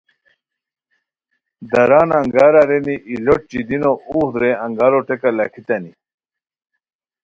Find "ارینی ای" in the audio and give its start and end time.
2.61-3.15